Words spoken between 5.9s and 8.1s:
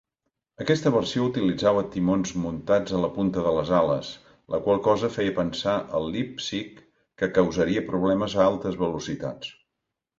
a Lippisch que causaria